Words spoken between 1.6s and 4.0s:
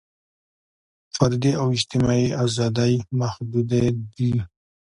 او اجتماعي ازادۍ محدودې